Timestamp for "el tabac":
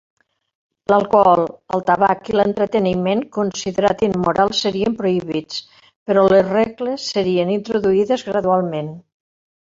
1.75-2.31